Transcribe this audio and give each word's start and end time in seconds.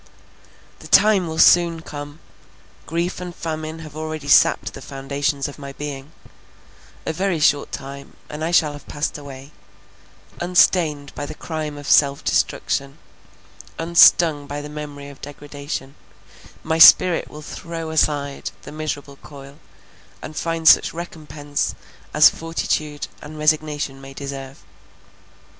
The 0.79 0.87
time 0.87 1.27
will 1.27 1.37
soon 1.37 1.81
come; 1.83 2.21
grief 2.87 3.21
and 3.21 3.35
famine 3.35 3.77
have 3.85 3.95
already 3.95 4.27
sapped 4.27 4.73
the 4.73 4.81
foundations 4.81 5.47
of 5.47 5.59
my 5.59 5.73
being; 5.73 6.11
a 7.05 7.13
very 7.13 7.39
short 7.39 7.71
time, 7.71 8.15
and 8.27 8.43
I 8.43 8.49
shall 8.49 8.73
have 8.73 8.87
passed 8.87 9.15
away; 9.19 9.51
unstained 10.39 11.13
by 11.13 11.27
the 11.27 11.35
crime 11.35 11.77
of 11.77 11.87
self 11.87 12.23
destruction, 12.23 12.97
unstung 13.77 14.47
by 14.47 14.59
the 14.59 14.69
memory 14.69 15.07
of 15.09 15.21
degradation, 15.21 15.93
my 16.63 16.79
spirit 16.79 17.27
will 17.29 17.43
throw 17.43 17.91
aside 17.91 18.49
the 18.63 18.71
miserable 18.71 19.17
coil, 19.17 19.59
and 20.19 20.35
find 20.35 20.67
such 20.67 20.95
recompense 20.95 21.75
as 22.11 22.27
fortitude 22.27 23.07
and 23.21 23.37
resignation 23.37 24.01
may 24.01 24.15
deserve. 24.15 24.63